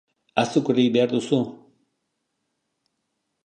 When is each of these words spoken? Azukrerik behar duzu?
Azukrerik 0.43 0.89
behar 0.95 1.11
duzu? 1.11 1.39